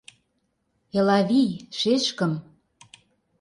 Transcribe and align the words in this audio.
Элавий, 0.97 1.51
шешкым! 1.77 2.33